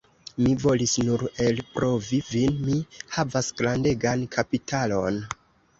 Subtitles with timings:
[0.43, 2.79] Mi volis nur elprovi vin, mi
[3.19, 5.27] havas grandegan kapitalon!